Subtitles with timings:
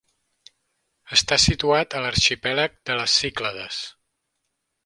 [1.17, 3.83] Està situat a l'arxipèlag de les Cíclades.